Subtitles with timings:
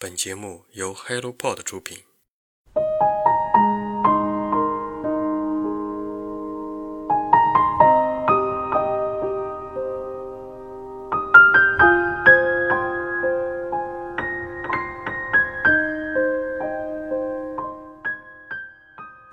[0.00, 1.98] 本节目由 HelloPod 出品。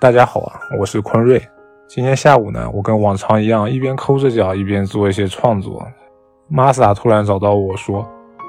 [0.00, 1.40] 大家好啊，我是坤瑞。
[1.86, 5.86] 今天下午呢，我跟往常一样，一边抠着脚，一边做一些创作。
[6.48, 8.04] 玛莎突然找到我说：“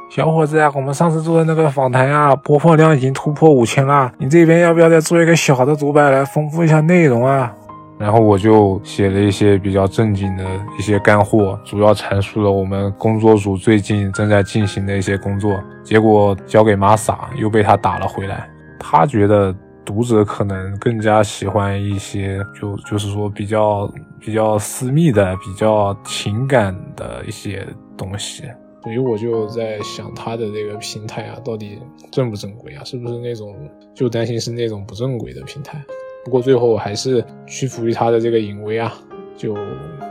[0.09, 7.53] 小伙子啊，我们上次做的那个访谈啊，播放量已经突破五千了，你这边要不要再做一个小的独白来丰富一下内容啊？”
[7.99, 10.43] 然后我就写了一些比较正经的
[10.77, 15.59] 一些干货，主要阐述了我们工作组最近正在进行的一些工作。
[15.83, 18.47] 结果交给玛莎，又被他打了回来。
[18.79, 19.53] 他觉得
[19.83, 27.65] 读者可能更加喜欢一些，就就是说比较比较私密的、比较情感的一些
[27.97, 28.43] 东西。
[28.83, 31.79] 所以我就在想，他的这个平台啊，到底
[32.11, 32.83] 正不正规啊？
[32.83, 33.55] 是不是那种
[33.93, 35.83] 就担心是那种不正规的平台？
[36.23, 38.93] 不过最后我还是屈服于他的这个淫威啊，
[39.35, 39.55] 就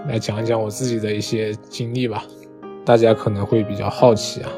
[0.09, 2.25] 来讲一讲我自己的一些经历吧。
[2.85, 4.51] 大家可能会比较好奇啊，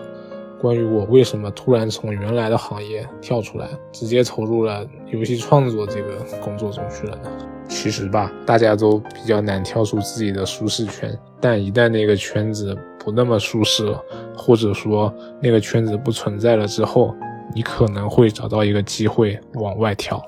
[0.60, 7.30] 关于我为什么突然从原来的行业跳出来，直接投入了游戏创作这个工作中去了呢？
[7.68, 12.76] 其实吧，大家都比较难跳出自己的舒适圈，但一旦那个圈子
[13.08, 13.98] 不那么舒适了，
[14.36, 17.16] 或者说那个圈子不存在了之后，
[17.54, 20.22] 你可能会找到一个机会往外跳。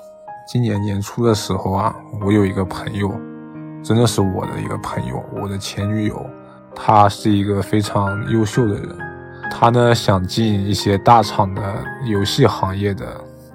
[0.51, 3.13] 今年年初的时候啊，我有一个朋友，
[3.83, 6.25] 真的是我的一个朋友，我的前女友，
[6.73, 8.97] 她是一个非常优秀的人，
[9.51, 11.61] 她呢想进一些大厂的
[12.07, 13.05] 游戏行业的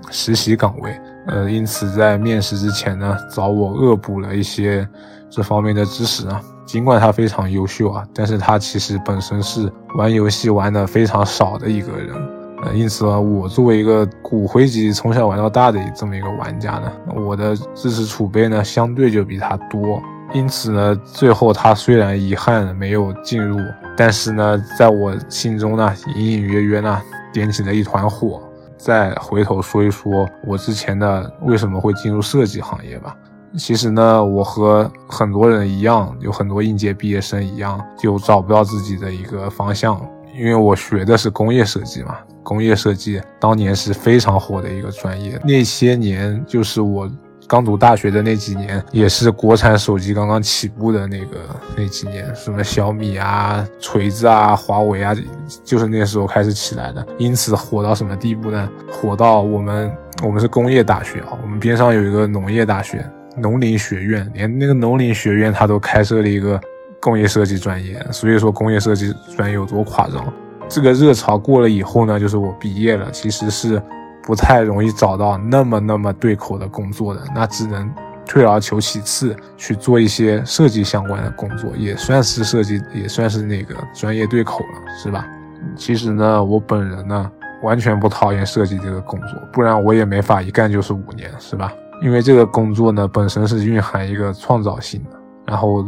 [0.09, 4.89] 实习岗位，呃，因此在面试之前呢，找我恶补了一些
[5.29, 6.41] 这方面的知识啊。
[6.67, 12.15] 尽管他非常优秀啊，但是他其实本身是玩游戏玩的非常少的一个人。
[12.63, 20.03] 呃，因此呢，我作为一个骨灰级从小玩到大的这么一个玩家呢，我的知识储备呢相对就比他多。
[20.33, 23.61] 因此呢，最后他虽然遗憾没有进入，
[23.97, 27.01] 但是呢，在我心中呢，隐隐约约呢
[27.33, 28.43] 点起了一团火。
[28.77, 33.17] 再回头说一说我之前的为什么会进入设计行业吧。
[33.57, 40.01] 其实呢，我和很多人一样，有很多应届毕业生一样，就找不到自己的一个方向，
[40.39, 42.17] 因为我学的是工业设计嘛。
[42.43, 47.11] 工业设计当年是非常火的一个专业，那些年就是我
[47.49, 51.39] 刚读大学的那几年，也是国产手机刚刚起步的那个
[51.77, 55.13] 那几年，什么小米啊、锤子啊、华为啊，
[55.65, 57.05] 就是那时候开始起来的。
[57.19, 58.69] 因此火到什么地步呢？
[58.93, 59.93] 火到我们
[60.23, 63.05] 我们是工业大学啊，我们边上有一个农业大学，
[63.37, 66.61] 农林学院，连那个农林学院它都开设了一个
[67.01, 70.33] 工业设计专业，所以说工业设计专业有多夸张。
[70.69, 73.81] 这个热潮过了以后呢，就是我毕业了，其实是
[74.23, 77.89] 不太容易找到那么那么对口的工作的，那只能
[78.27, 85.25] 退而求其次去做一些设计相关的工作，也算是设计，也算是那个专业对口了，是吧？
[85.77, 87.31] 其实呢，我本人呢
[87.63, 91.73] 完全不讨厌设计这个工作，不然我也没法一干就是五年，是吧？
[92.03, 95.11] 因为这个工作呢本身是蕴含一个创造性的，
[95.47, 95.85] 然后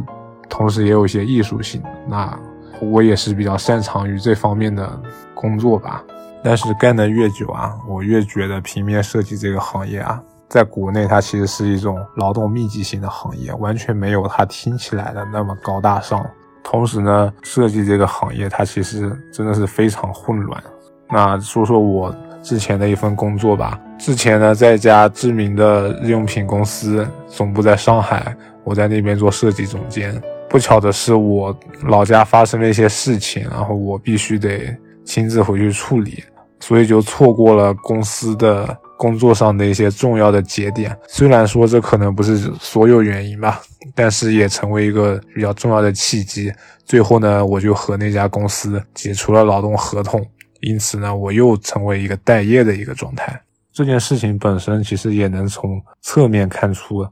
[0.49, 2.39] 同时也有一些艺术性的，那。
[2.81, 4.89] 我也是比较擅长于这方面的
[5.35, 6.01] 工作吧，
[6.45, 16.25] 但是干得越久啊，我越觉得平面设计这个行业啊，在国内它其实是一种劳动密集型的行业，完全没有它听起来的那么高大上。
[16.63, 20.63] 同时呢，设计这个行业它其实真的是非常混乱。
[21.11, 28.35] 那说说我之前的一份工作吧，之前呢在一家知名的日用品公司，总部在上海，
[28.65, 30.21] 我在那边做设计总监。
[30.49, 36.25] 不巧的是，我老家发生了一些事情，然后我必须得亲自回去处理，
[36.61, 40.97] 所以就错过了公司的工作上的一些重要的节点。
[41.07, 43.61] 虽然说这可能不是所有原因吧，
[43.95, 46.51] 但是也成为一个比较重要的契机。
[46.87, 50.25] 最后呢，我就和那家公司解除了劳动合同，
[50.61, 53.41] 因此呢，我又成为一个待业的一个状态。
[53.73, 57.07] 这件事情本身其实也能从侧面看出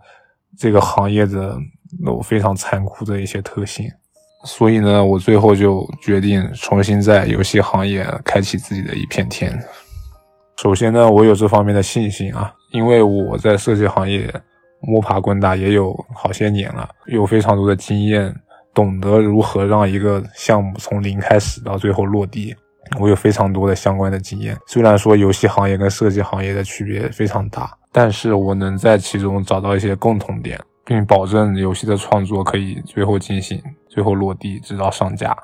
[0.58, 1.56] 这个行业的。
[2.04, 3.88] 有非常残酷的一些特性，
[4.44, 9.56] 所以呢，我最后就决定重新在游戏行业开启自己的一片天。
[10.60, 14.28] 首先呢，我有这方面的信心啊，因为我在设计行业
[14.80, 18.34] 摸爬滚打也有好些年了，有非常多的经验，
[18.74, 22.54] 懂得如何让一个项目从零开始到最后落地。
[22.98, 24.56] 我有非常多的相关的经验。
[24.66, 30.60] 虽然说游戏行业跟设计行业的区别非常大，但是我能在其中找到一些共同点。
[30.88, 35.36] 并保证游戏的创作可以最后进行、最后落地，直到上架。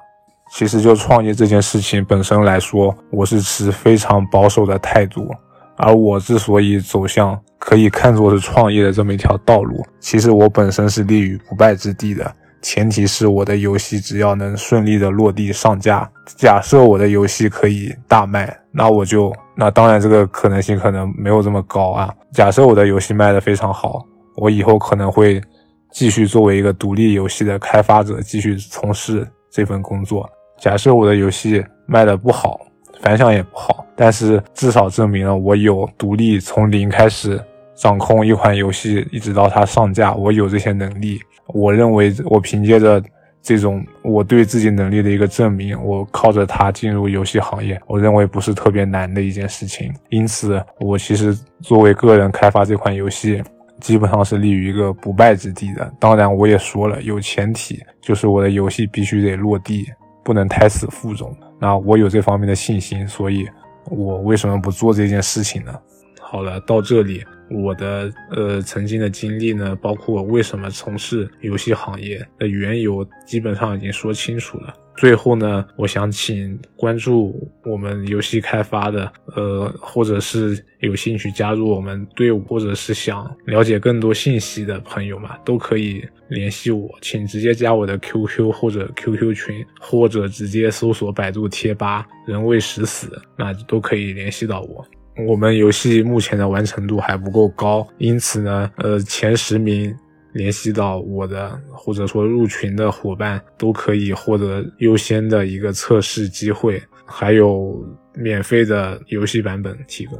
[0.53, 5.29] 其实就创业这件事情本身来说，我是持非常保守的态度。
[5.77, 12.33] 而我之所以走向可以看作是创业的这么一条道路，其实我本身是立于不败之地的。
[12.63, 16.09] 前提是我的游戏只要能顺利的落地上架。
[16.37, 22.15] 假设我的游戏可以大卖，那我就那当然这个可能性可能没有这么高啊。
[22.33, 24.07] 假设我的游戏卖的非常好，
[24.37, 25.43] 我以后可能会
[25.91, 30.29] 继续作为一个独立游戏的开发者继续从事这份工作。
[30.59, 32.61] 假设我的游戏卖的不好，
[33.01, 37.39] 反响也不好，但是至少证明了我有独立从零开始
[37.75, 41.21] 掌控一款游戏，一直到它上架，我有这些能力。
[41.53, 43.03] 我认为我凭借着
[43.43, 49.93] 这种我对自己能力的一个证明，我靠着它进入游戏行业，我认为不是特别难的一件事情。
[50.11, 53.43] 因此，我其实作为个人开发这款游戏，
[53.81, 55.93] 基本上是立于一个不败之地的。
[55.99, 59.87] 当然，我也说了，有前提，就是我的游戏必须得落地，
[60.23, 61.35] 不能胎死腹中。
[61.61, 63.45] 那我有这方面的信心，所以
[63.91, 65.75] 我为什么不做这件事情呢？
[66.21, 67.25] 好了，到这里。
[67.53, 74.75] 我的呃曾经的经历呢，包括我为什么从事游戏行业的缘由，基本上已经说清楚了。
[74.95, 94.87] 最后呢，我想请关注我们游戏开发的，呃，或者是有兴趣加入我们队伍，或者是想了解更多信息的朋友们，都可以联系我，请直接加我的 QQ 或者 QQ 群，或者直接搜索百度贴吧“人未死死”，那都可以联系到我。
[95.17, 99.95] 我们游戏目前的完成度还不够高，因此呢，呃，前十名
[100.33, 110.19] 联系到我的或者说入群的伙伴都可以获得优先的一个测试机会，还有免费的游戏版本提供。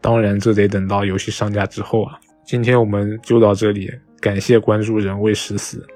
[0.00, 2.18] 当然，这得等到游戏上架之后啊。
[2.44, 3.90] 今天我们就到这里，
[4.20, 5.86] 感谢关注人未食死。